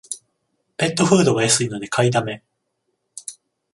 [0.77, 2.43] ペットフードが安いので買いだめ